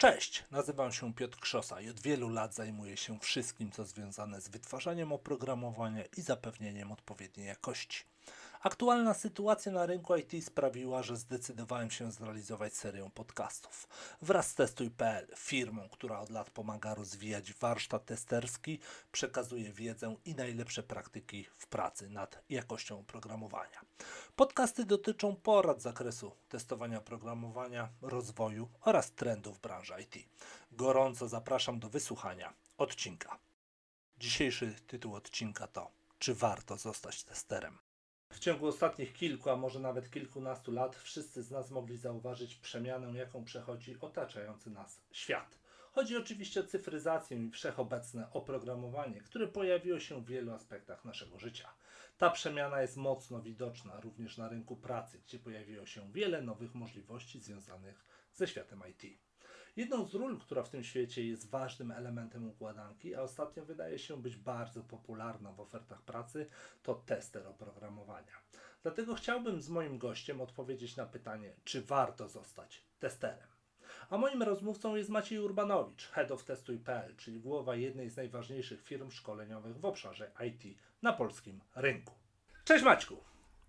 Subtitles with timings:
[0.00, 4.48] Cześć, nazywam się Piotr Krzosa i od wielu lat zajmuję się wszystkim, co związane z
[4.48, 8.04] wytwarzaniem oprogramowania i zapewnieniem odpowiedniej jakości.
[8.62, 13.88] Aktualna sytuacja na rynku IT sprawiła, że zdecydowałem się zrealizować serię podcastów.
[14.22, 18.78] Wraz z Testuj.pl, firmą, która od lat pomaga rozwijać warsztat testerski,
[19.12, 23.80] przekazuje wiedzę i najlepsze praktyki w pracy nad jakością oprogramowania.
[24.36, 30.28] Podcasty dotyczą porad z zakresu testowania oprogramowania, rozwoju oraz trendów branży IT.
[30.72, 33.38] Gorąco zapraszam do wysłuchania odcinka.
[34.18, 37.87] Dzisiejszy tytuł odcinka to Czy warto zostać testerem?
[38.38, 43.18] W ciągu ostatnich kilku, a może nawet kilkunastu lat wszyscy z nas mogli zauważyć przemianę,
[43.18, 45.58] jaką przechodzi otaczający nas świat.
[45.92, 51.68] Chodzi oczywiście o cyfryzację i wszechobecne oprogramowanie, które pojawiło się w wielu aspektach naszego życia.
[52.18, 57.40] Ta przemiana jest mocno widoczna również na rynku pracy, gdzie pojawiło się wiele nowych możliwości
[57.40, 59.27] związanych ze światem IT.
[59.78, 64.22] Jedną z ról, która w tym świecie jest ważnym elementem układanki, a ostatnio wydaje się
[64.22, 66.46] być bardzo popularna w ofertach pracy,
[66.82, 68.32] to tester oprogramowania.
[68.82, 73.48] Dlatego chciałbym z moim gościem odpowiedzieć na pytanie, czy warto zostać testerem.
[74.10, 79.10] A moim rozmówcą jest Maciej Urbanowicz, Head of Testuj.pl, czyli głowa jednej z najważniejszych firm
[79.10, 82.14] szkoleniowych w obszarze IT na polskim rynku.
[82.64, 83.16] Cześć Maćku!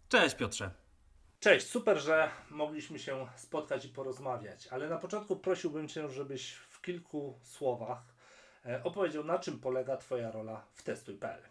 [0.09, 0.88] Cześć Piotrze!
[1.39, 6.81] Cześć, super, że mogliśmy się spotkać i porozmawiać, ale na początku prosiłbym Cię, żebyś w
[6.81, 8.15] kilku słowach
[8.65, 11.43] e, opowiedział, na czym polega Twoja rola w Testuj.pl.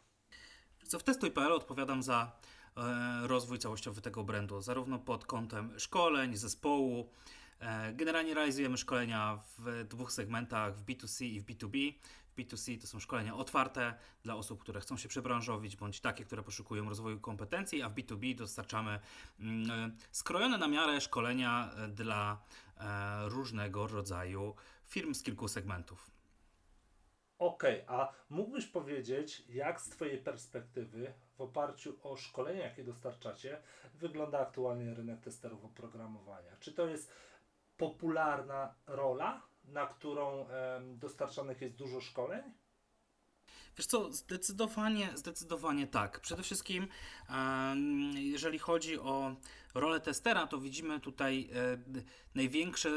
[0.98, 2.32] W Testuj.pl odpowiadam za
[2.76, 7.10] e, rozwój całościowy tego brandu, zarówno pod kątem szkoleń, zespołu.
[7.60, 11.92] E, generalnie realizujemy szkolenia w dwóch segmentach, w B2C i w B2B.
[12.38, 16.88] B2C to są szkolenia otwarte dla osób, które chcą się przebranżowić, bądź takie, które poszukują
[16.88, 19.00] rozwoju kompetencji, a w B2B dostarczamy
[19.40, 22.42] mm, skrojone na miarę szkolenia e, dla
[22.76, 24.54] e, różnego rodzaju
[24.86, 26.10] firm z kilku segmentów.
[27.38, 33.62] Okej, okay, a mógłbyś powiedzieć, jak z Twojej perspektywy, w oparciu o szkolenia, jakie dostarczacie,
[33.94, 36.56] wygląda aktualnie rynek testerów oprogramowania?
[36.60, 37.12] Czy to jest
[37.78, 39.48] popularna rola?
[39.68, 40.46] na którą
[40.94, 42.42] dostarczanych jest dużo szkoleń?
[43.76, 46.20] Wiesz co, zdecydowanie, zdecydowanie tak.
[46.20, 46.88] Przede wszystkim,
[48.14, 49.36] jeżeli chodzi o
[49.74, 51.78] rolę testera, to widzimy tutaj e,
[52.34, 52.90] największe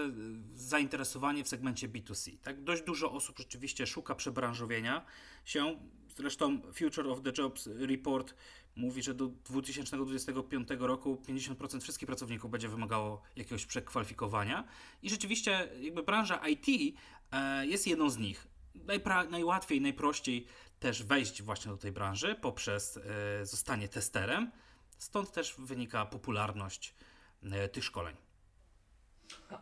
[0.53, 2.37] zainteresowanie w segmencie B2C.
[2.37, 2.63] Tak?
[2.63, 5.05] Dość dużo osób rzeczywiście szuka przebranżowienia
[5.45, 5.79] się.
[6.15, 8.35] Zresztą Future of the Jobs Report
[8.75, 14.67] mówi, że do 2025 roku 50% wszystkich pracowników będzie wymagało jakiegoś przekwalifikowania.
[15.01, 16.95] I rzeczywiście jakby branża IT
[17.31, 18.47] e, jest jedną z nich.
[18.75, 20.47] Najpra- najłatwiej, najprościej
[20.79, 24.51] też wejść właśnie do tej branży poprzez e, zostanie testerem.
[24.97, 26.95] Stąd też wynika popularność
[27.43, 28.15] e, tych szkoleń.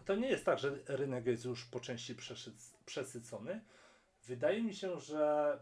[0.05, 2.15] To nie jest tak, że rynek jest już po części
[2.85, 3.61] przesycony.
[4.27, 5.59] Wydaje mi się, że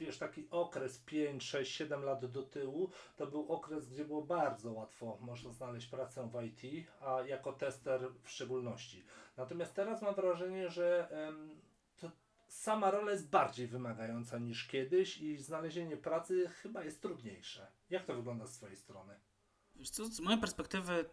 [0.00, 4.72] wiesz, taki okres 5, 6, 7 lat do tyłu, to był okres, gdzie było bardzo
[4.72, 9.04] łatwo można znaleźć pracę w IT, a jako tester w szczególności.
[9.36, 11.08] Natomiast teraz mam wrażenie, że
[12.48, 17.66] sama rola jest bardziej wymagająca niż kiedyś i znalezienie pracy chyba jest trudniejsze.
[17.90, 19.14] Jak to wygląda z Twojej strony?
[19.90, 21.04] Co, z mojej perspektywy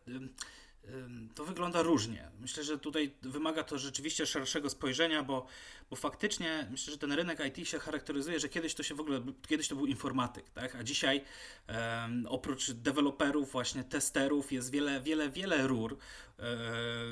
[1.35, 2.29] to wygląda różnie.
[2.39, 5.47] Myślę, że tutaj wymaga to rzeczywiście szerszego spojrzenia, bo,
[5.89, 9.21] bo faktycznie myślę, że ten rynek IT się charakteryzuje, że kiedyś to się w ogóle,
[9.47, 10.75] kiedyś to był informatyk, tak?
[10.75, 11.21] a dzisiaj
[11.67, 15.97] um, oprócz deweloperów, właśnie testerów jest wiele, wiele, wiele rur um,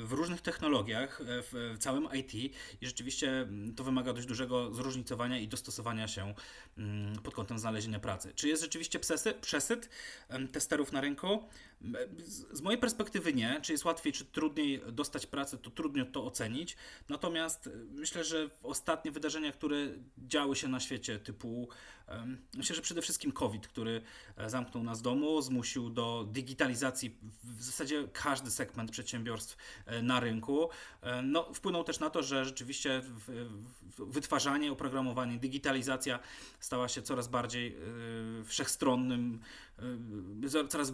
[0.06, 2.50] w różnych technologiach, e, w, w całym IT i
[2.82, 6.34] rzeczywiście to wymaga dość dużego zróżnicowania i dostosowania się
[6.78, 8.32] um, pod kątem znalezienia pracy.
[8.34, 9.88] Czy jest rzeczywiście przesyt, przesyt
[10.52, 11.48] testerów na rynku?
[12.52, 13.60] Z mojej perspektywy nie.
[13.66, 16.76] Czy jest łatwiej, czy trudniej dostać pracę, to trudno to ocenić.
[17.08, 19.76] Natomiast myślę, że ostatnie wydarzenia, które
[20.18, 21.68] działy się na świecie, typu
[22.54, 24.02] myślę, że przede wszystkim COVID, który
[24.36, 29.56] e, zamknął nas w domu, zmusił do digitalizacji w zasadzie każdy segment przedsiębiorstw
[29.86, 30.68] e, na rynku.
[31.02, 33.02] E, no, wpłynął też na to, że rzeczywiście
[33.98, 36.18] wytwarzanie, oprogramowanie, digitalizacja
[36.60, 37.76] stała się coraz bardziej
[38.44, 39.40] wszechstronnym
[40.68, 40.92] coraz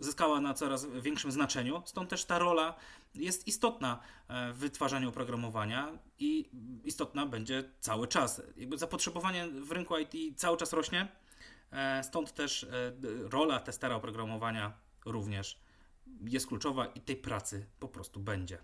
[0.00, 1.82] zyskała na coraz większym znaczeniu.
[1.84, 2.76] Stąd też ta rola
[3.16, 6.50] jest istotna e, w wytwarzaniu oprogramowania i
[6.84, 8.42] istotna będzie cały czas.
[8.56, 11.08] Jakby zapotrzebowanie w rynku IT cały czas rośnie,
[11.70, 12.68] e, stąd też e,
[13.30, 14.72] rola testera oprogramowania
[15.06, 15.60] również
[16.24, 18.58] jest kluczowa i tej pracy po prostu będzie.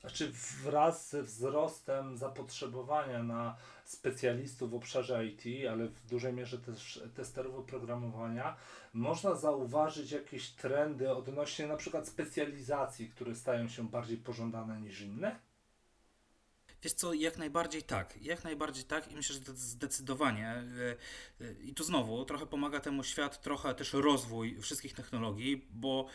[0.00, 0.32] Znaczy
[0.62, 7.54] wraz ze wzrostem zapotrzebowania na specjalistów w obszarze IT, ale w dużej mierze też testerów
[7.54, 8.56] oprogramowania,
[8.92, 15.36] można zauważyć jakieś trendy odnośnie na przykład specjalizacji, które stają się bardziej pożądane niż inne?
[16.82, 18.22] Wiesz co, jak najbardziej tak.
[18.22, 20.64] Jak najbardziej tak i myślę, że zdecydowanie.
[21.40, 26.06] y, y, I tu znowu trochę pomaga temu świat, trochę też rozwój wszystkich technologii, bo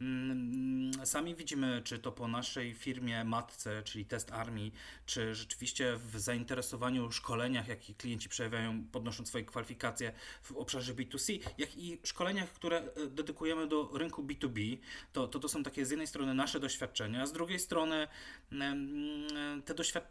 [0.00, 4.70] mm, sami widzimy, czy to po naszej firmie matce, czyli Test Army,
[5.06, 10.12] czy rzeczywiście w zainteresowaniu szkoleniach, jakie klienci przejawiają, podnosząc swoje kwalifikacje
[10.42, 14.78] w obszarze B2C, jak i szkoleniach, które e, dedykujemy do rynku B2B,
[15.12, 18.08] to, to to są takie z jednej strony nasze doświadczenia, z drugiej strony
[18.52, 20.09] mm, te doświadczenia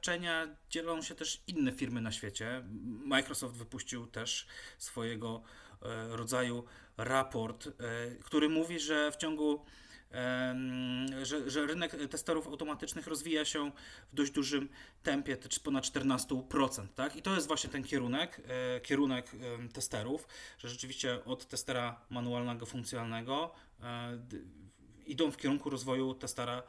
[0.69, 2.63] dzielą się też inne firmy na świecie.
[3.05, 4.47] Microsoft wypuścił też
[4.77, 5.41] swojego
[5.81, 6.63] e, rodzaju
[6.97, 7.71] raport, e,
[8.23, 9.65] który mówi, że w ciągu
[11.23, 13.71] że, że rynek testerów automatycznych rozwija się
[14.11, 14.69] w dość dużym
[15.03, 17.15] tempie, ponad 14%, tak?
[17.15, 19.31] I to jest właśnie ten kierunek, e, kierunek
[19.73, 23.51] testerów, że rzeczywiście od testera manualnego, funkcjonalnego
[25.05, 26.63] idą w kierunku rozwoju testera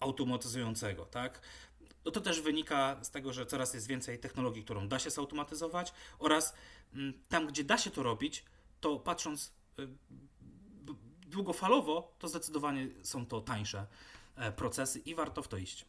[0.00, 1.40] automatyzującego, tak?
[2.04, 5.92] No to też wynika z tego, że coraz jest więcej technologii, którą da się zautomatyzować
[6.18, 6.54] oraz
[6.94, 8.44] mm, tam, gdzie da się to robić,
[8.80, 9.88] to patrząc y,
[11.26, 13.86] długofalowo, to zdecydowanie są to tańsze
[14.36, 15.86] e, procesy i warto w to iść.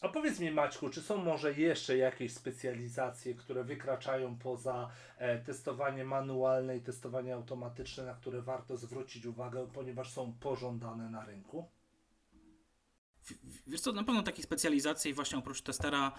[0.00, 6.04] A powiedz mi Maćku, czy są może jeszcze jakieś specjalizacje, które wykraczają poza e, testowanie
[6.04, 11.68] manualne i testowanie automatyczne, na które warto zwrócić uwagę, ponieważ są pożądane na rynku?
[13.66, 16.12] Wiesz co, na pewno takich specjalizacji właśnie oprócz testera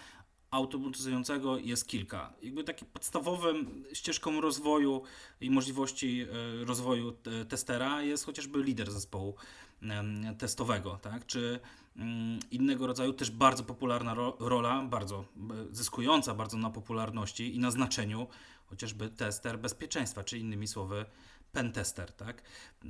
[0.52, 2.34] automatyzującego jest kilka.
[2.42, 5.02] Jakby takim podstawowym ścieżką rozwoju
[5.42, 6.22] i możliwości
[6.62, 9.36] e, rozwoju te- testera jest chociażby lider zespołu
[10.38, 11.26] testowego, tak?
[11.26, 11.60] Czy
[11.96, 15.26] mm, innego rodzaju też bardzo popularna ro- rola, bardzo e,
[15.76, 18.28] zyskująca bardzo na popularności i na znaczeniu,
[18.66, 21.06] chociażby tester bezpieczeństwa, czy innymi słowy
[21.52, 22.42] pentester, tak?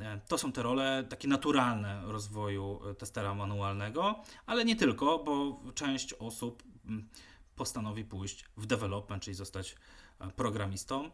[0.02, 5.62] E, To są te role takie naturalne rozwoju e, testera manualnego, ale nie tylko, bo
[5.76, 7.10] część osób mm,
[7.56, 9.76] postanowi pójść w development, czyli zostać
[10.20, 11.12] e, programistą,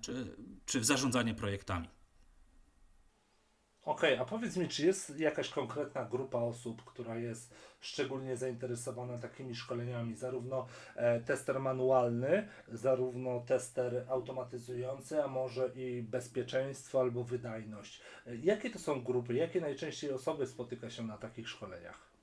[0.00, 0.36] czy,
[0.66, 1.88] czy w zarządzanie projektami.
[3.86, 9.54] Okej, a powiedz mi, czy jest jakaś konkretna grupa osób, która jest szczególnie zainteresowana takimi
[9.54, 10.66] szkoleniami, zarówno
[10.96, 18.00] e, tester manualny, zarówno tester automatyzujący, a może i bezpieczeństwo albo wydajność.
[18.26, 19.34] E, Jakie to są grupy?
[19.34, 22.15] Jakie najczęściej osoby spotyka się na takich szkoleniach?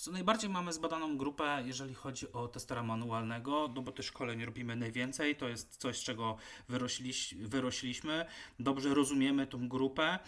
[0.00, 4.76] Co najbardziej mamy zbadaną grupę, jeżeli chodzi o testera manualnego, no bo tych szkoleń robimy
[4.76, 6.36] najwięcej, to jest coś, z czego
[6.68, 8.26] wyrośliś, wyrośliśmy,
[8.58, 10.18] dobrze rozumiemy tą grupę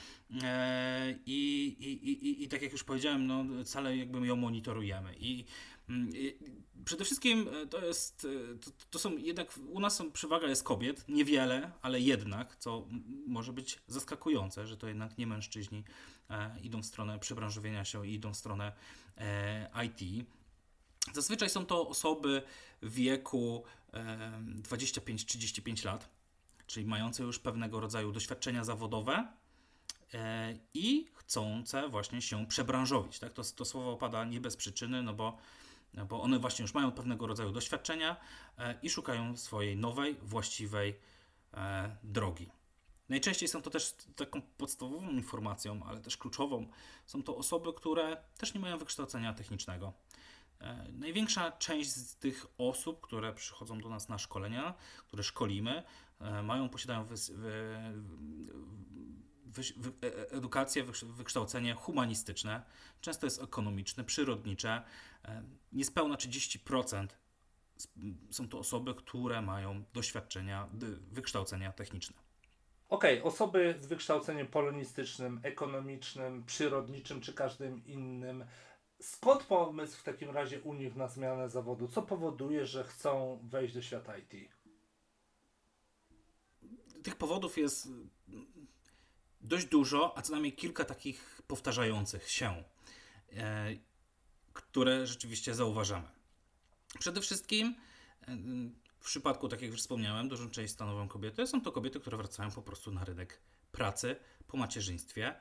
[0.43, 5.15] e, i, i, i, i tak jak już powiedziałem, no cale jakby ją monitorujemy.
[5.19, 5.45] I
[5.89, 6.13] mm,
[6.85, 10.63] Przede wszystkim e, to jest, e, to, to są jednak, u nas są, przewaga jest
[10.63, 12.87] kobiet, niewiele, ale jednak, co
[13.27, 15.85] może być zaskakujące, że to jednak nie mężczyźni
[16.63, 18.73] idą w stronę przebranżowienia się i idą w stronę
[19.19, 20.27] e, IT.
[21.13, 22.43] Zazwyczaj są to osoby
[22.83, 24.33] w wieku e,
[24.63, 26.09] 25-35 lat,
[26.67, 29.29] czyli mające już pewnego rodzaju doświadczenia zawodowe
[30.15, 33.19] e, i chcące właśnie się przebranżowić.
[33.19, 33.33] Tak?
[33.33, 35.39] To, to słowo pada nie bez przyczyny, no bo,
[35.95, 38.17] no bo one właśnie już mają pewnego rodzaju doświadczenia
[38.59, 40.95] e, i szukają swojej nowej, właściwej
[41.55, 42.62] e, drogi.
[43.09, 46.67] Najczęściej są to też taką podstawową informacją, ale też kluczową.
[47.07, 49.93] Są to osoby, które też nie mają wykształcenia technicznego.
[50.61, 54.75] E, Największa część z tych osób, które przychodzą do nas na szkolenia,
[55.07, 55.83] które szkolimy,
[56.21, 57.15] e, mają, posiadają wy,
[59.47, 62.63] wyś- wy, e- edukację, wykształ- wykształcenie humanistyczne,
[63.01, 64.83] często jest ekonomiczne, przyrodnicze.
[65.73, 67.17] Niespełna 30%
[67.77, 67.89] s-
[68.31, 70.69] są to osoby, które mają doświadczenia,
[71.13, 72.17] wykształcenia techniczne.
[72.93, 78.45] Okej, osoby z wykształceniem polonistycznym, ekonomicznym, przyrodniczym czy każdym innym.
[79.01, 81.89] Skąd pomysł w takim razie u nich na zmianę zawodu?
[81.89, 84.33] Co powoduje, że chcą wejść do świata IT?
[87.03, 87.89] Tych powodów jest
[89.41, 92.65] dość dużo, a co najmniej kilka takich powtarzających się,
[93.33, 93.77] e,
[94.53, 96.09] które rzeczywiście zauważamy.
[96.99, 97.75] Przede wszystkim
[98.29, 98.37] e,
[99.03, 101.47] w przypadku, tak jak już wspomniałem, dużą część stanowią kobiety.
[101.47, 103.41] Są to kobiety, które wracają po prostu na rynek
[103.73, 104.17] pracy
[104.47, 105.35] po macierzyństwie.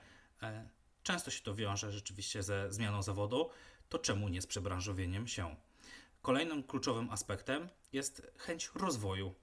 [0.44, 0.70] E,
[1.04, 3.50] Często się to wiąże rzeczywiście ze zmianą zawodu,
[3.90, 5.56] to czemu nie z przebranżowieniem się.
[6.22, 9.36] Kolejnym kluczowym aspektem jest chęć rozwoju.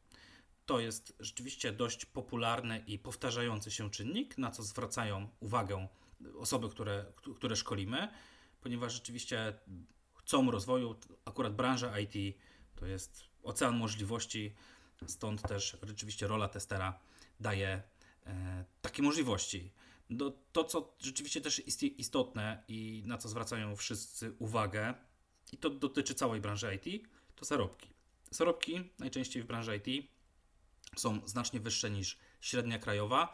[0.66, 5.88] To jest rzeczywiście dość popularny i powtarzający się czynnik, na co zwracają uwagę
[6.38, 7.04] osoby, które,
[7.36, 8.08] które szkolimy,
[8.60, 9.58] ponieważ rzeczywiście
[10.14, 10.96] chcą rozwoju.
[11.24, 12.36] Akurat branża IT
[12.76, 14.54] to jest ocean możliwości,
[15.06, 16.98] stąd też rzeczywiście rola testera
[17.40, 17.82] daje
[18.26, 19.70] e, takie możliwości.
[20.10, 24.94] No, to, co rzeczywiście też jest istotne i na co zwracają wszyscy uwagę,
[25.52, 27.88] i to dotyczy całej branży IT, to zarobki.
[28.30, 30.06] Zarobki najczęściej w branży IT
[30.96, 33.32] są znacznie wyższe niż średnia krajowa,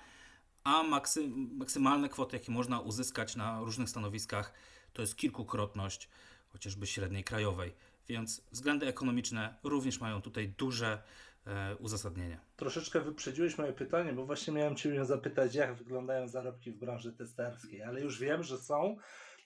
[0.65, 4.53] a maksy, maksymalne kwoty, jakie można uzyskać na różnych stanowiskach,
[4.93, 6.09] to jest kilkukrotność
[6.53, 7.73] chociażby średniej krajowej.
[8.09, 11.03] Więc względy ekonomiczne również mają tutaj duże
[11.47, 12.41] e, uzasadnienie.
[12.57, 17.83] Troszeczkę wyprzedziłeś moje pytanie, bo właśnie miałem Cię zapytać, jak wyglądają zarobki w branży testerskiej,
[17.83, 18.97] ale już wiem, że są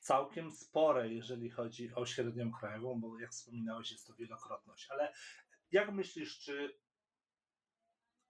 [0.01, 4.87] całkiem spore, jeżeli chodzi o średnią krajową, bo jak wspominałeś, jest to wielokrotność.
[4.91, 5.13] Ale
[5.73, 6.75] jak myślisz, czy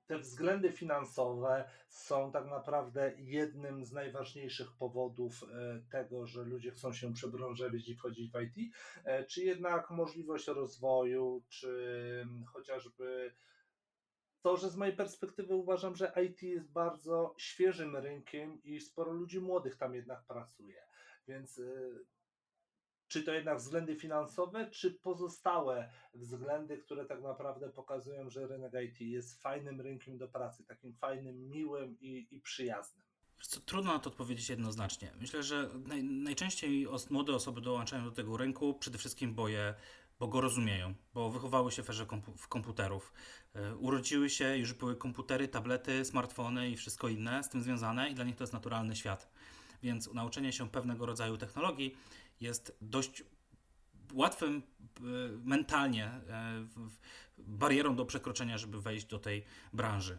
[0.08, 6.92] te względy finansowe są tak naprawdę jednym z najważniejszych powodów e, tego, że ludzie chcą
[6.92, 8.74] się przebranżowić i wchodzić w IT,
[9.04, 13.34] e, czy jednak możliwość rozwoju, czy chociażby
[14.42, 19.40] to, że z mojej perspektywy uważam, że IT jest bardzo świeżym rynkiem i sporo ludzi
[19.40, 20.82] młodych tam jednak pracuje.
[21.28, 22.06] Więc y,
[23.08, 29.00] czy to jednak względy finansowe, czy pozostałe względy, które tak naprawdę pokazują, że rynek IT
[29.00, 33.08] jest fajnym rynkiem do pracy, takim fajnym, miłym i, i przyjaznym?
[33.66, 35.12] Trudno na to odpowiedzieć jednoznacznie.
[35.20, 39.74] Myślę, że naj, najczęściej młode osoby dołączają do tego rynku przede wszystkim bo, je,
[40.18, 42.06] bo go rozumieją, bo wychowały się w erze
[42.48, 43.12] komputerów.
[43.54, 48.14] E, urodziły się, już były komputery, tablety, smartfony i wszystko inne z tym związane i
[48.14, 49.28] dla nich to jest naturalny świat.
[49.82, 51.96] Więc nauczenie się pewnego rodzaju technologii
[52.40, 53.25] jest dość
[54.12, 54.62] łatwym
[54.99, 55.02] e,
[55.45, 56.66] mentalnie e,
[57.47, 60.18] barierą do przekroczenia, żeby wejść do tej branży.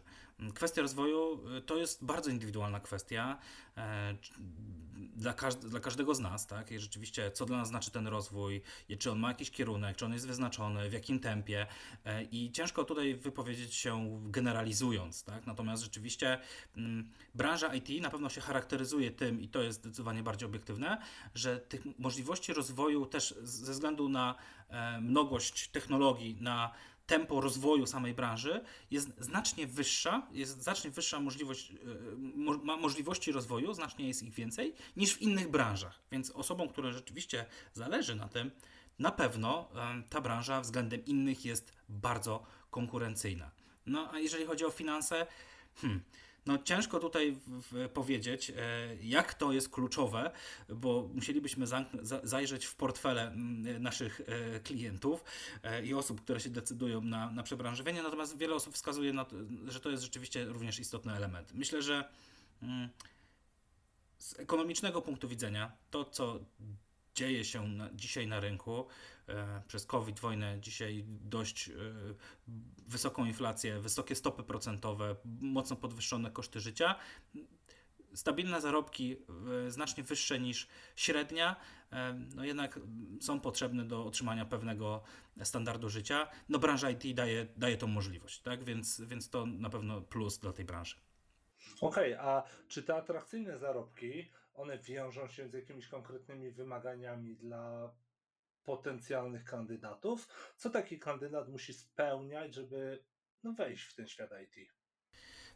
[0.54, 3.38] Kwestia rozwoju y, to jest bardzo indywidualna kwestia
[3.76, 4.14] e,
[5.16, 6.72] dla, każd dla każdego z nas, tak?
[6.72, 8.62] I rzeczywiście, co dla nas znaczy ten rozwój,
[8.98, 11.66] czy on ma jakiś kierunek, czy on jest wyznaczony, w jakim tempie.
[12.04, 15.46] E, I ciężko tutaj wypowiedzieć się generalizując, tak?
[15.46, 16.38] Natomiast rzeczywiście
[16.76, 20.98] mm, branża IT na pewno się charakteryzuje tym, i to jest zdecydowanie bardziej obiektywne,
[21.34, 24.34] że tych możliwości rozwoju też ze względu na
[24.68, 26.70] e, mnogość technologii, na
[27.10, 31.76] tempo rozwoju samej branży jest znacznie wyższa, jest znacznie wyższa możliwość, e,
[32.64, 36.02] ma możliwości rozwoju, znacznie jest ich więcej niż w innych branżach.
[36.12, 38.50] Więc osobom, które rzeczywiście zależy na tym,
[38.98, 39.68] na pewno
[40.10, 43.50] ta branża względem innych jest bardzo konkurencyjna.
[43.86, 45.26] No a jeżeli chodzi o finanse,
[45.74, 46.02] hmm,
[46.46, 48.54] no ciężko tutaj w, w powiedzieć, e,
[49.02, 50.30] jak to jest kluczowe,
[50.68, 51.66] bo musielibyśmy
[52.22, 53.32] zajrzeć w portfele
[53.80, 55.24] naszych e, klientów
[55.62, 59.36] e, i osób, które się decydują na, na przebranżowienie, natomiast wiele osób wskazuje, na to,
[59.66, 61.54] że to jest rzeczywiście również istotny element.
[61.54, 62.04] Myślę, że
[64.18, 66.40] z ekonomicznego punktu widzenia to, co
[67.14, 68.86] dzieje się na, dzisiaj na rynku
[69.28, 71.72] e, przez COVID, wojnę, dzisiaj dość e,
[72.86, 76.94] wysoką inflację, wysokie stopy procentowe, mocno podwyższone koszty życia.
[78.14, 79.16] Stabilne zarobki
[79.66, 81.56] e, znacznie wyższe niż średnia,
[82.34, 82.80] no jednak
[83.20, 85.02] są potrzebne do otrzymania pewnego
[85.42, 86.28] standardu życia.
[86.48, 88.64] No branża IT daje, daje tą możliwość, tak?
[88.64, 90.96] więc, więc to na pewno plus dla tej branży.
[91.80, 94.28] Okej, okay, a czy te atrakcyjne zarobki
[94.60, 97.94] one wiążą się z jakimiś konkretnymi wymaganiami dla
[98.64, 100.28] potencjalnych kandydatów.
[100.56, 103.04] Co taki kandydat musi spełniać, żeby
[103.42, 104.70] no, wejść w ten świat IT?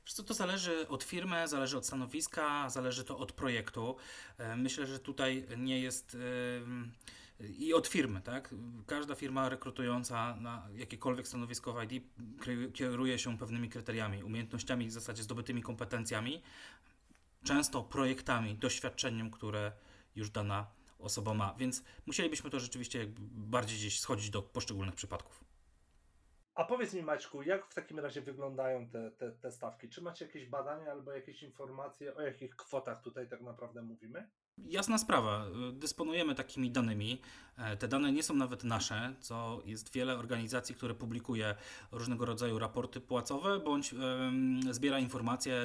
[0.07, 3.97] co, to zależy od firmy, zależy od stanowiska, zależy to od projektu.
[4.39, 6.17] E, myślę, że tutaj nie jest
[7.41, 8.55] i od firmy, tak?
[8.87, 12.05] Każda firma rekrutująca na jakiekolwiek stanowisko w IT
[12.75, 16.43] kieruje się pewnymi kryteriami, umiejętnościami, w zasadzie zdobytymi kompetencjami,
[17.45, 19.73] często projektami, doświadczeniem, które
[20.17, 20.67] już dana
[20.99, 21.55] osoba ma.
[21.59, 25.45] Więc musielibyśmy to rzeczywiście bardziej gdzieś schodzić do poszczególnych przypadków.
[26.55, 29.89] A powiedz mi Maćku, jak w takim razie wyglądają te, te, te stawki?
[29.89, 34.31] Czy macie jakieś badania albo jakieś informacje, o jakich kwotach tutaj tak naprawdę mówimy?
[34.59, 37.21] Jasna sprawa, dysponujemy takimi danymi.
[37.59, 41.55] E, te dane nie są nawet nasze, co jest wiele organizacji, które publikuje
[41.93, 43.95] różnego rodzaju raporty płacowe bądź
[44.71, 45.63] zbiera informacje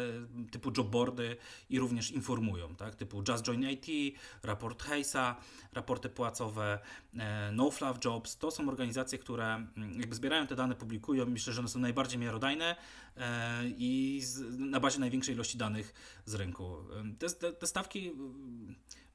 [0.52, 1.38] typu jobboardy
[1.70, 2.96] i również informują, tak?
[2.96, 5.36] typu Just Join IT, raport Hayesa,
[5.74, 6.80] raporty płacowe,
[7.18, 8.38] e, No Fluff Jobs.
[8.38, 11.26] To są organizacje, które mm, jakby zbierają te dane, publikują.
[11.26, 12.76] Myślę, że one są najbardziej miarodajne
[13.18, 14.22] e, i
[14.58, 15.94] na bazie największej ilości danych
[16.26, 16.78] z rynku.
[17.20, 18.12] Te, te, te stawki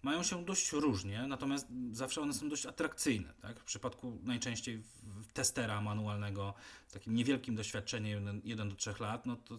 [0.03, 3.35] mają się dość różnie, natomiast zawsze one są dość atrakcyjne.
[3.43, 3.61] Tak?
[3.61, 4.83] W przypadku najczęściej
[5.33, 6.55] testera manualnego
[6.89, 9.57] z takim niewielkim doświadczeniem 1 do 3 lat, no to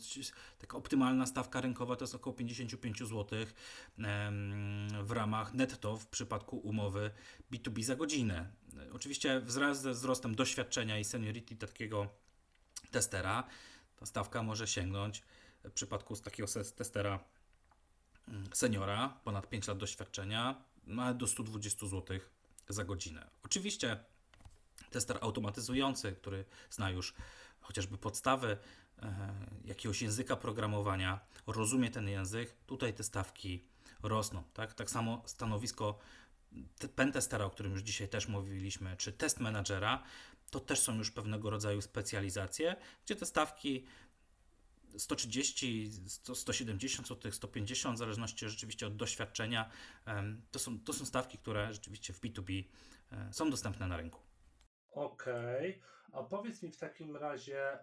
[0.60, 3.40] taka optymalna stawka rynkowa to jest około 55 zł
[5.04, 7.12] w ramach netto w przypadku umowy
[7.52, 8.52] B2B za godzinę.
[8.94, 12.08] Oczywiście wraz ze wzrostem doświadczenia i seniority takiego
[12.92, 13.44] testera
[13.96, 15.24] ta stawka może sięgnąć
[15.64, 17.20] w przypadku z takiego testera
[18.54, 20.56] seniora, ponad 5 lat doświadczenia,
[20.88, 22.20] nawet do 120 zł
[22.70, 23.28] za godzinę.
[23.44, 24.00] Oczywiście
[24.90, 27.14] tester automatyzujący, który zna już
[27.62, 28.58] chociażby podstawy
[29.02, 29.34] e,
[29.66, 33.64] jakiegoś języka programowania, rozumie ten język, tutaj te stawki
[34.04, 34.44] rosną.
[34.54, 36.00] Tak, tak samo stanowisko
[36.80, 40.04] te- pentestera, o którym już dzisiaj też mówiliśmy, czy test managera,
[40.52, 43.86] to też są już pewnego rodzaju specjalizacje, gdzie te stawki
[44.98, 49.70] 130, 100, 170 zł, 150, w zależności rzeczywiście od doświadczenia,
[50.52, 52.64] to są, to są stawki, które rzeczywiście w B2B
[53.12, 54.20] e, są dostępne na rynku.
[54.92, 57.80] Okej, a powiedz mi w takim razie,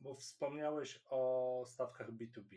[0.00, 2.56] bo wspomniałeś o stawkach B2B.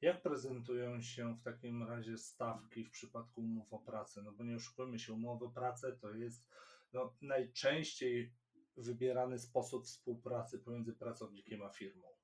[0.00, 4.22] Jak prezentują się w takim razie stawki w przypadku umów o pracę?
[4.22, 6.48] No bo nie oszukujmy się, umowy o pracę to jest
[6.92, 8.32] no, najczęściej
[8.76, 12.19] wybierany sposób współpracy pomiędzy pracownikiem a firmą.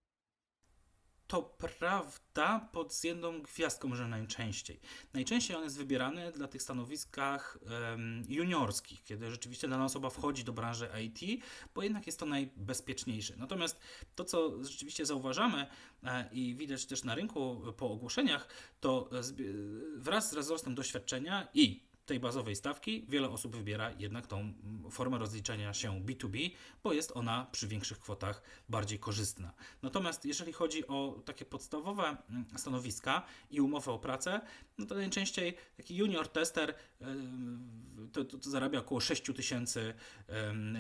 [1.27, 4.81] To prawda pod jedną gwiazdką, że najczęściej.
[5.13, 7.59] Najczęściej on jest wybierany dla tych stanowiskach
[7.93, 13.35] em, juniorskich, kiedy rzeczywiście dana osoba wchodzi do branży IT, bo jednak jest to najbezpieczniejsze.
[13.37, 13.81] Natomiast
[14.15, 15.67] to, co rzeczywiście zauważamy
[16.03, 18.49] e, i widać też na rynku po ogłoszeniach,
[18.81, 19.45] to zbi-
[19.97, 23.07] wraz z wzrostem doświadczenia i tej bazowej stawki.
[23.09, 24.53] Wiele osób wybiera jednak tą
[24.91, 26.51] formę rozliczenia się B2B,
[26.83, 29.53] bo jest ona przy większych kwotach bardziej korzystna.
[29.83, 34.41] Natomiast jeżeli chodzi o takie podstawowe mm, stanowiska i umowę o pracę,
[34.79, 36.75] no to najczęściej taki junior tester
[38.13, 39.95] to, to, to zarabia około 6 tysięcy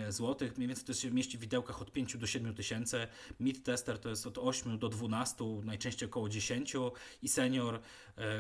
[0.09, 3.06] złotych, mniej więcej to się mieści w widełkach od 5 do 7 tysięcy,
[3.40, 6.76] mid tester to jest od 8 do 12, najczęściej około 10
[7.23, 7.80] i senior e,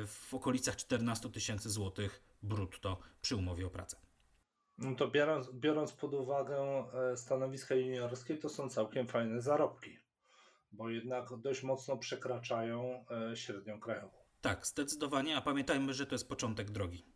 [0.06, 3.96] w okolicach 14 tysięcy złotych brutto przy umowie o pracę.
[4.78, 9.98] No to biorąc, biorąc pod uwagę e, stanowiska juniorskie, to są całkiem fajne zarobki,
[10.72, 14.18] bo jednak dość mocno przekraczają e, średnią krajową.
[14.40, 17.06] Tak, zdecydowanie, a pamiętajmy, że to jest początek drogi.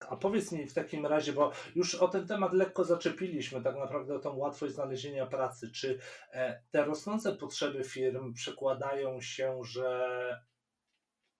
[0.00, 4.14] A powiedz mi w takim razie, bo już o ten temat lekko zaczepiliśmy, tak naprawdę
[4.14, 5.70] o tą łatwość znalezienia pracy.
[5.72, 5.98] Czy
[6.32, 10.40] e, te rosnące potrzeby firm przekładają się, że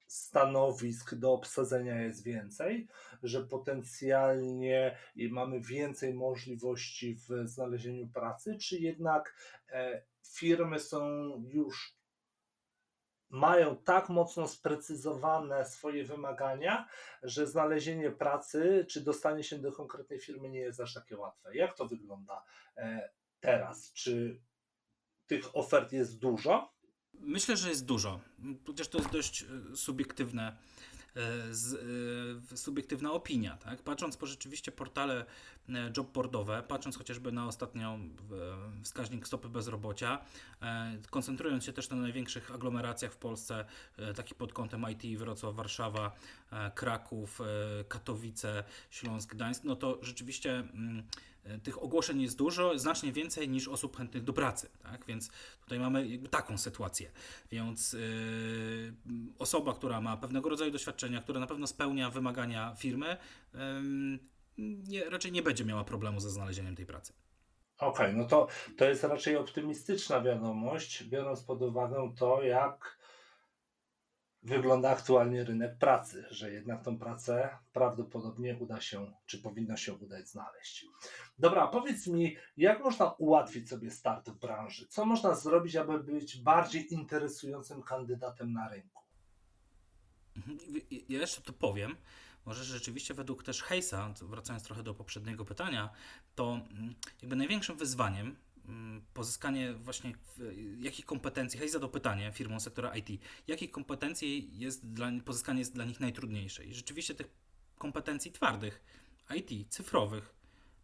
[0.08, 2.88] stanowisk do obsadzenia jest więcej,
[3.22, 4.98] że potencjalnie
[5.30, 9.34] mamy więcej możliwości w znalezieniu pracy, czy jednak
[9.68, 11.00] e, firmy są
[11.48, 11.98] już
[13.30, 16.88] mają tak mocno sprecyzowane swoje wymagania,
[17.22, 21.56] że znalezienie pracy czy dostanie się do konkretnej firmy nie jest aż takie łatwe.
[21.56, 22.44] Jak to wygląda
[22.76, 23.92] e, teraz?
[23.92, 24.40] Czy
[25.26, 26.77] tych ofert jest dużo?
[27.20, 28.20] Myślę, że jest dużo.
[28.66, 30.56] Chociaż to jest dość e, subiektywne,
[31.16, 31.74] e, z,
[32.52, 33.56] e, subiektywna opinia.
[33.56, 33.82] Tak?
[33.82, 35.24] Patrząc po rzeczywiście portale
[35.96, 38.08] jobboardowe, patrząc chociażby na ostatnią
[38.84, 40.24] wskaźnik stopy bezrobocia,
[41.10, 43.64] koncentrując się też na największych aglomeracjach w Polsce,
[43.96, 46.16] e, taki pod kątem IT, Wrocław, Warszawa,
[46.74, 47.40] Kraków,
[47.88, 51.02] Katowice, Śląsk, Gdańsk, no to rzeczywiście mm,
[51.62, 54.70] tych ogłoszeń jest dużo, znacznie więcej niż osób chętnych do pracy.
[54.82, 55.06] Tak?
[55.06, 55.30] Więc
[55.60, 57.10] tutaj mamy taką sytuację.
[57.50, 58.00] Więc yy,
[59.38, 63.16] osoba, która ma pewnego rodzaju doświadczenia, która na pewno spełnia wymagania firmy,
[63.54, 63.60] yy,
[64.88, 67.12] nie, raczej nie będzie miała problemu ze znalezieniem tej pracy.
[67.78, 72.97] Okej, no to, to jest raczej optymistyczna wiadomość, biorąc pod uwagę to, jak
[74.42, 80.28] wygląda aktualnie rynek pracy, że jednak tą pracę prawdopodobnie uda się, czy powinno się udać
[80.28, 80.86] znaleźć.
[81.38, 84.86] Dobra, powiedz mi, jak można ułatwić sobie start w branży?
[84.88, 89.02] Co można zrobić, aby być bardziej interesującym kandydatem na rynku?
[90.36, 90.58] Mhm.
[91.08, 91.96] Ja jeszcze tu powiem,
[92.44, 95.90] może rzeczywiście według też Hejsa, wracając trochę do poprzedniego pytania,
[96.34, 98.36] to mm, jakby największym wyzwaniem
[99.14, 100.12] pozyskanie właśnie
[100.80, 105.84] jakich kompetencji, Hejs zadał pytanie firmom sektora IT, jakich kompetencji jest dla, pozyskanie jest dla
[105.84, 106.64] nich najtrudniejsze.
[106.64, 107.26] I rzeczywiście tych
[107.78, 108.82] kompetencji twardych,
[109.36, 110.34] IT, cyfrowych,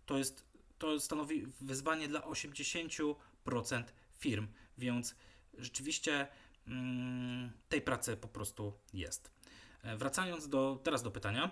[0.07, 0.45] to jest,
[0.79, 3.15] to stanowi wyzwanie dla 80%
[4.19, 5.15] firm, więc
[5.59, 6.29] rzeczywiście
[6.67, 9.31] mm, tej pracy po prostu jest.
[9.83, 11.51] E, Wracając do, teraz do pytania,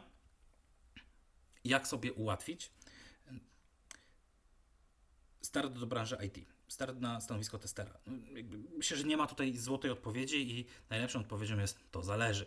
[1.64, 2.70] jak sobie ułatwić
[5.42, 7.98] start do branży IT, start na stanowisko testera.
[8.06, 8.12] No,
[8.76, 12.46] Myślę, że nie ma tutaj złotej odpowiedzi i najlepszą odpowiedzią jest to zależy.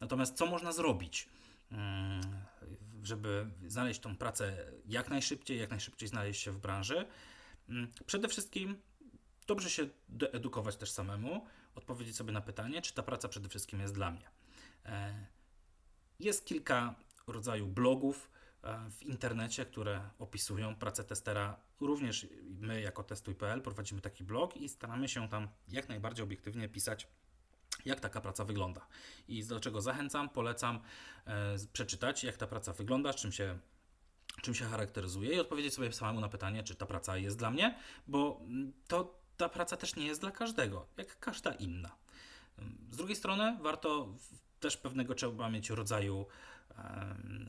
[0.00, 1.28] Natomiast co można zrobić,
[1.72, 2.20] mm,
[3.02, 7.06] żeby znaleźć tą pracę jak najszybciej, jak najszybciej znaleźć się w branży?
[7.68, 8.82] Mm, Przede wszystkim
[9.46, 13.94] dobrze się doedukować też samemu, odpowiedzieć sobie na pytanie, czy ta praca przede wszystkim jest
[13.94, 14.28] dla mnie.
[14.86, 15.26] E,
[16.20, 16.94] Jest kilka
[17.26, 18.30] rodzajów blogów
[18.90, 21.56] w internecie, które opisują pracę testera.
[21.80, 27.08] Również my jako testuj.pl prowadzimy taki blog i staramy się tam jak najbardziej obiektywnie pisać
[27.84, 28.86] jak taka praca wygląda.
[29.28, 30.80] I do czego zachęcam, polecam
[31.26, 33.58] e, z- przeczytać, jak ta praca wygląda, czym się,
[34.42, 37.78] czym się charakteryzuje i odpowiedzieć sobie samemu na pytanie, czy ta praca jest dla mnie,
[38.06, 41.90] bo mm, to ta praca też nie jest dla każdego, jak każda inna.
[42.90, 44.08] Z drugiej strony warto
[44.60, 46.26] też pewnego trzeba mieć rodzaju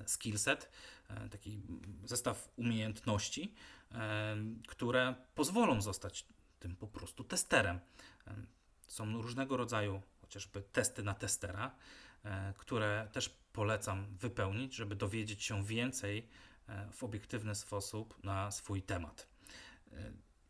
[0.06, 0.70] skillset,
[1.10, 1.62] e, taki
[2.04, 3.54] zestaw umiejętności,
[4.68, 6.26] które pozwolą zostać
[6.60, 7.80] tym po prostu testerem.
[8.26, 8.48] Em,
[8.88, 11.76] Są różnego rodzaju chociażby testy na testera,
[12.24, 16.28] e, które też polecam wypełnić, żeby dowiedzieć się więcej
[16.68, 19.28] e, w obiektywny sposób na swój temat.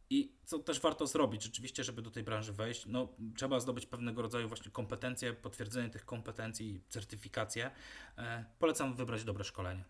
[0.10, 4.22] I co też warto zrobić, rzeczywiście, żeby do tej branży wejść, no, trzeba zdobyć pewnego
[4.22, 7.72] rodzaju właśnie kompetencje, potwierdzenie tych kompetencji, certyfikację.
[8.18, 9.84] E, Polecam wybrać dobre szkolenie.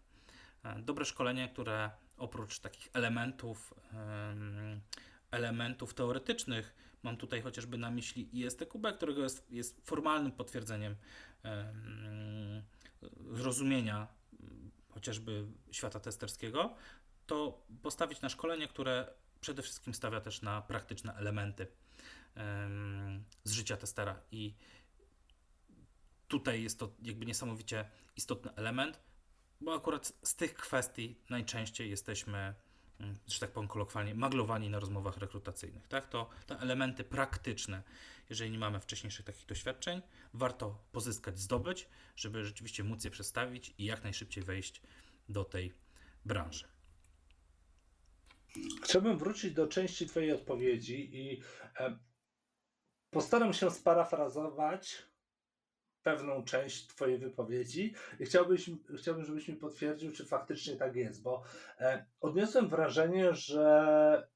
[0.64, 4.82] E, Dobre szkolenie, które oprócz takich elementów, em,
[5.32, 10.96] elementów teoretycznych, mam tutaj chociażby na myśli ISTQB, którego jest, jest formalnym potwierdzeniem
[11.44, 12.64] em,
[13.32, 14.08] zrozumienia
[14.90, 16.76] chociażby świata testerskiego,
[17.26, 19.08] to postawić na szkolenie, które
[19.46, 21.68] przede wszystkim stawia też na praktyczne elementy
[22.36, 24.54] em, z życia testera i
[26.28, 29.00] tutaj jest to jakby niesamowicie istotny element,
[29.62, 32.54] bo akurat z tych kwestii najczęściej jesteśmy,
[33.00, 35.88] mm, że tak powiem kolokwialnie, maglowani na rozmowach rekrutacyjnych.
[35.88, 36.10] Tak?
[36.10, 37.84] To te elementy praktyczne,
[38.30, 40.02] jeżeli nie mamy wcześniejszych takich doświadczeń,
[40.34, 44.82] warto pozyskać, zdobyć, żeby rzeczywiście móc je przedstawić i jak najszybciej wejść
[45.30, 45.74] do tej
[46.26, 46.75] branży.
[48.84, 51.42] Chciałbym wrócić do części Twojej odpowiedzi i
[51.80, 51.98] e,
[53.10, 55.08] postaram się sparafrazować
[56.02, 61.44] pewną część Twojej wypowiedzi i chciałbyś, chciałbym, żebyś mi potwierdził, czy faktycznie tak jest, bo
[61.80, 64.28] e, odniosłem wrażenie, że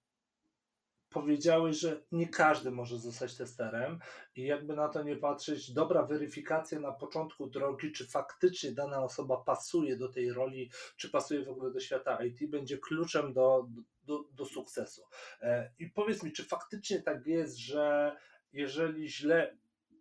[1.10, 4.00] powiedziałeś, że nie każdy może zostać testerem
[4.36, 9.38] i jakby na to nie patrzeć, dobra weryfikacja na początku drogi, czy faktycznie dana osoba
[9.38, 13.67] pasuje do tej roli, czy pasuje w ogóle do świata IT, będzie kluczem do,
[14.04, 15.02] do, do sukcesu.
[15.41, 18.17] E, I powiedz mi, czy faktycznie tak jest, że
[18.54, 19.58] jeżeli źle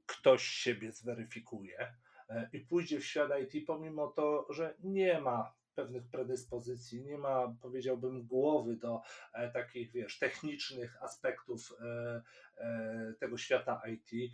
[0.07, 1.95] ktoś siebie zweryfikuje
[2.29, 7.55] e, i pójdzie w świat IT, pomimo to, że nie ma pewnych predyspozycji, nie ma,
[7.63, 9.01] powiedziałbym, głowy do
[9.33, 12.23] e, takich, wiesz, technicznych aspektów e,
[12.57, 14.33] e, tego świata IT,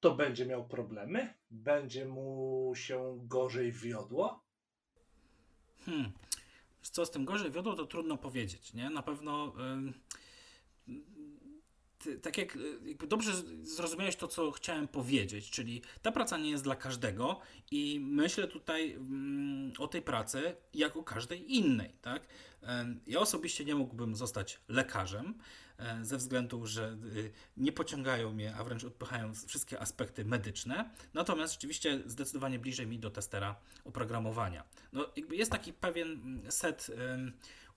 [0.00, 1.34] to będzie miał problemy?
[1.50, 4.44] Będzie mu się gorzej wiodło?
[5.84, 6.12] Hmm.
[6.82, 8.74] Co z tym gorzej wiodło, to trudno powiedzieć.
[8.74, 8.90] Nie?
[8.90, 9.54] Na pewno.
[12.16, 16.76] Tak jak jakby dobrze zrozumiałeś to, co chciałem powiedzieć, czyli ta praca nie jest dla
[16.76, 17.40] każdego
[17.70, 21.92] i myślę tutaj mm, o tej pracy jak o każdej innej.
[22.02, 22.26] Tak?
[23.06, 25.34] Ja osobiście nie mógłbym zostać lekarzem
[25.78, 30.90] e, ze względu, że y, nie pociągają mnie, a wręcz odpychają wszystkie aspekty medyczne.
[31.14, 34.64] Natomiast rzeczywiście zdecydowanie bliżej mi do testera oprogramowania.
[34.92, 36.90] No, jakby jest taki pewien mm, set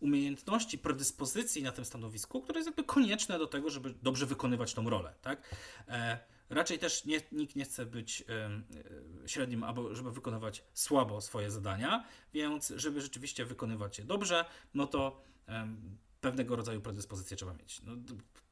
[0.02, 4.90] umiejętności, predyspozycji na tym stanowisku, które jest jakby konieczne do tego, żeby dobrze wykonywać tą
[4.90, 5.56] rolę, tak?
[5.88, 11.52] E, raczej też nie, nikt nie chce być e, średnim, albo żeby wykonywać słabo swoje
[11.52, 17.82] zadania, więc żeby rzeczywiście wykonywać je dobrze, no to em, pewnego rodzaju predyspozycje trzeba mieć.
[17.84, 17.94] No,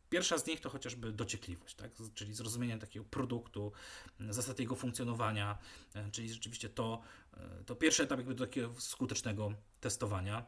[0.09, 1.91] Pierwsza z nich to chociażby dociekliwość, tak?
[2.13, 3.71] Czyli zrozumienie takiego produktu,
[4.19, 5.57] zasad jego funkcjonowania,
[5.95, 7.01] e, czyli rzeczywiście to,
[7.33, 10.45] e, to pierwszy etap jakby do takiego skutecznego testowania.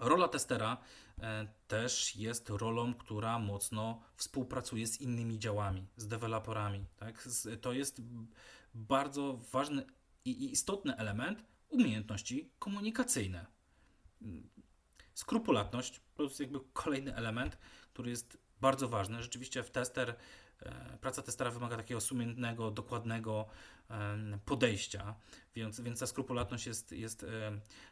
[0.00, 0.76] Rola testera
[1.18, 6.86] e, też jest rolą, która mocno współpracuje z innymi działami, z deweloperami.
[6.96, 7.28] Tak?
[7.60, 8.02] To jest
[8.74, 9.86] bardzo ważny
[10.24, 13.46] i istotny element umiejętności komunikacyjne.
[15.14, 17.58] Skrupulatność to jest jakby kolejny element,
[17.92, 19.22] który jest bardzo ważny.
[19.22, 20.14] Rzeczywiście w tester,
[20.62, 23.46] e, praca testera wymaga takiego sumiennego, dokładnego
[24.44, 25.14] podejścia,
[25.54, 27.26] więc, więc ta skrupulatność jest, jest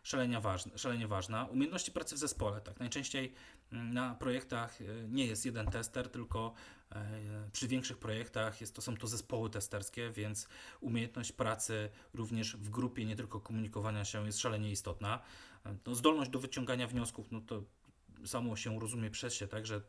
[0.03, 1.45] szalenie, ważna, szalenie ważna.
[1.45, 2.81] Umiejętności pracy w zespole, tak.
[2.81, 3.35] Najczęściej
[3.73, 6.55] mm, na projektach e, nie jest jeden tester, tylko
[6.93, 10.49] e, przy większych projektach jest to, są to zespoły testerskie, więc
[10.81, 15.21] umiejętność pracy również w grupie, nie tylko komunikowania się jest szalenie istotna.
[15.67, 17.63] E, No, zdolność do wyciągania wniosków, no to
[18.25, 19.83] samo się rozumie przez się, tak, że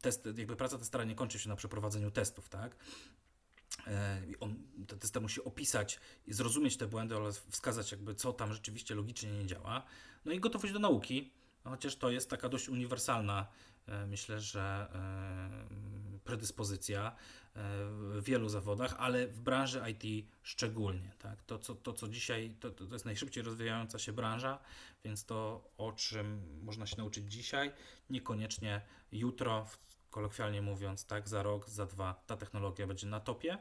[0.00, 2.76] test, jakby praca testera nie kończy się na przeprowadzeniu testów, tak?
[3.86, 8.52] E, On, ten tester musi opisać i zrozumieć te błędy oraz wskazać jakby co tam
[8.52, 9.82] rzeczywiście logicznie nie działa.
[10.24, 11.32] No i gotowość do nauki,
[11.64, 13.46] chociaż to jest taka dość uniwersalna,
[13.86, 17.16] e, myślę, że e, predyspozycja
[17.54, 21.12] w wielu zawodach, ale w branży IT szczególnie.
[21.18, 21.42] Tak?
[21.42, 24.58] To, co, to, co dzisiaj, to, to jest najszybciej rozwijająca się branża,
[25.04, 27.72] więc to, o czym można się nauczyć dzisiaj,
[28.10, 28.80] niekoniecznie
[29.12, 29.78] jutro w
[30.10, 33.58] kolokwialnie mówiąc, tak, za rok, za dwa ta technologia będzie na topie.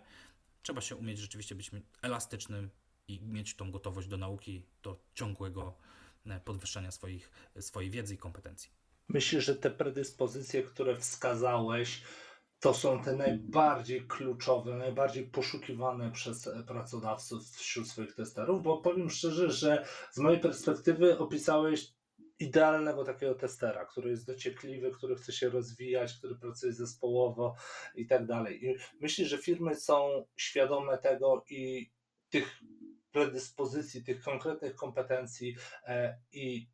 [0.62, 2.70] Trzeba się umieć rzeczywiście być elastycznym
[3.08, 5.78] i mieć tą gotowość do nauki, do ciągłego
[6.26, 8.72] e, podwyższania swoich, swojej wiedzy i kompetencji.
[9.08, 12.02] Myślę, że te predyspozycje, które wskazałeś,
[12.60, 19.52] to są te najbardziej kluczowe, najbardziej poszukiwane przez pracodawców wśród swoich testerów, bo powiem szczerze,
[19.52, 21.97] że z mojej perspektywy opisałeś
[22.40, 27.56] idealnego takiego testera, który jest dociekliwy, który chce się rozwijać, który pracuje zespołowo
[27.96, 28.66] i tak dalej.
[28.66, 31.92] I myślę, że firmy są świadome tego i
[32.30, 32.62] tych
[33.12, 36.70] predyspozycji, tych konkretnych kompetencji e, i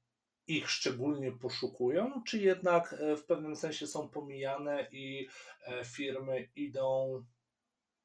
[0.48, 5.28] ich szczególnie poszukują, czy jednak e, w pewnym sensie są pomijane i
[5.68, 7.24] e, firmy idą,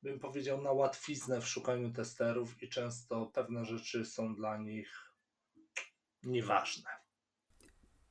[0.03, 5.13] bym powiedział, na łatwiznę w szukaniu testerów i często pewne rzeczy są dla nich
[6.23, 7.08] nieważne.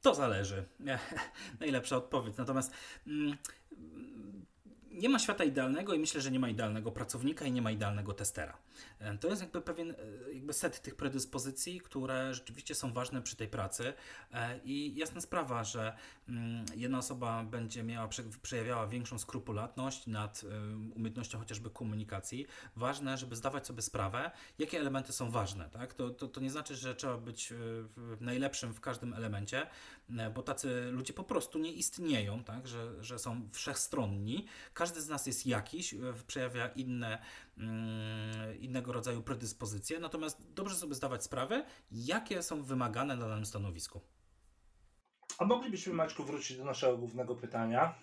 [0.01, 0.65] To zależy.
[1.59, 2.37] Najlepsza odpowiedź.
[2.37, 2.71] Natomiast
[3.07, 3.37] mm,
[4.97, 8.13] nie ma świata idealnego i myślę, że nie ma idealnego pracownika i nie ma idealnego
[8.13, 8.57] testera.
[8.99, 13.35] E, to jest jakby pewien e, jakby set tych predyspozycji, które rzeczywiście są ważne przy
[13.35, 13.93] tej pracy
[14.33, 15.97] e, i jasna sprawa, że
[16.29, 18.09] mm, jedna osoba będzie miała,
[18.41, 20.45] przejawiała większą skrupulatność nad
[20.95, 22.45] umiejętnością chociażby komunikacji.
[22.75, 25.69] Ważne, żeby zdawać sobie sprawę, jakie elementy są ważne.
[25.69, 25.93] Tak?
[25.93, 27.53] To, to, to nie znaczy, że trzeba być
[28.19, 29.67] najlepszym w każdym elemencie,
[30.33, 32.67] bo tacy ludzie po prostu nie istnieją, tak?
[32.67, 34.45] że, że są wszechstronni.
[34.73, 35.95] Każdy z nas jest jakiś,
[36.27, 37.21] przejawia inne,
[37.57, 44.01] mm, innego rodzaju predyspozycje, natomiast dobrze sobie zdawać sprawę, jakie są wymagane na danym stanowisku.
[45.37, 47.95] A moglibyśmy, Maćku, wrócić do naszego głównego pytania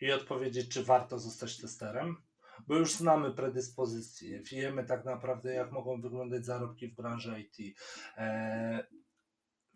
[0.00, 2.16] i odpowiedzieć, czy warto zostać testerem?
[2.66, 7.78] Bo już znamy predyspozycje, wiemy tak naprawdę, jak mogą wyglądać zarobki w branży IT.
[8.16, 8.84] Eee,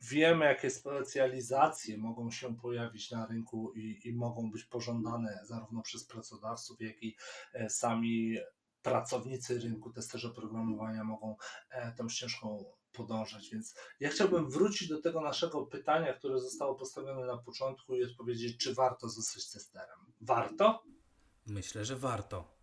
[0.02, 6.04] wiemy, jakie specjalizacje mogą się pojawić na rynku i, i mogą być pożądane zarówno przez
[6.04, 7.16] pracodawców, jak i
[7.54, 8.36] e, sami
[8.82, 11.36] pracownicy rynku, testerzy oprogramowania mogą
[11.70, 13.50] e, tą ścieżką podążać.
[13.50, 18.56] Więc ja chciałbym wrócić do tego naszego pytania, które zostało postawione na początku i odpowiedzieć,
[18.56, 19.98] czy warto zostać testerem.
[20.20, 20.82] Warto?
[21.46, 22.58] Myślę, że warto.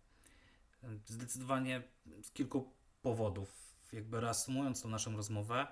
[1.04, 1.82] Zdecydowanie
[2.22, 2.72] z kilku
[3.02, 3.66] powodów.
[3.92, 5.66] Jakby reasumując tą naszą rozmowę,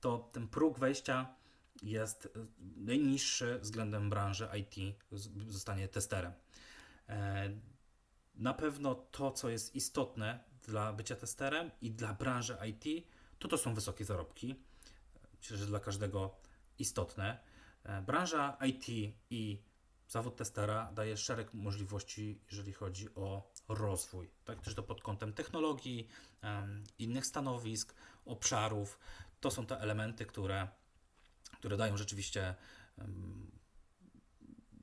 [0.00, 1.34] to ten próg wejścia
[1.82, 2.28] jest e,
[2.76, 4.96] najniższy względem branży IT,
[5.46, 6.32] zostanie testerem.
[7.08, 7.50] E,
[8.34, 13.06] na pewno to, co jest istotne dla bycia testerem i dla branży IT,
[13.38, 14.54] to to są wysokie zarobki.
[15.40, 16.36] Myślę, że dla każdego
[16.78, 17.38] istotne.
[17.84, 19.62] E, branża IT i
[20.08, 26.08] zawód testera daje szereg możliwości, jeżeli chodzi o rozwój, tak też to pod kątem technologii,
[26.98, 28.98] innych stanowisk, obszarów.
[29.40, 30.68] To są te elementy, które,
[31.58, 32.54] które dają rzeczywiście,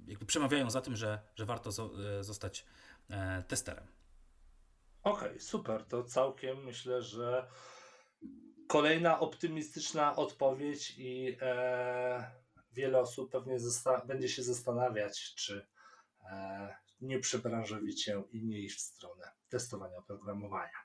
[0.08, 2.66] jakby przemawiają za tym, że, że warto e, zostać
[3.10, 3.88] e, testerem.
[5.04, 5.86] Okej, okay, super.
[5.86, 7.48] To całkiem myślę, że
[8.68, 12.32] kolejna optymistyczna odpowiedź i e,
[12.72, 13.58] wiele osób pewnie
[14.08, 15.68] będzie się zastanawiać, czy
[16.32, 20.78] e, nie przebranżowić się i nie iść w stronę testowania oprogramowania.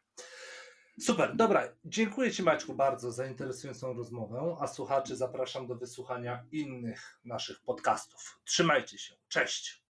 [1.01, 1.69] Super, dobra.
[1.85, 8.41] Dziękuję Ci Maćku bardzo za interesującą rozmowę, a słuchaczy zapraszam do wysłuchania innych naszych podcastów.
[8.45, 9.15] Trzymajcie się.
[9.29, 9.85] Cześć.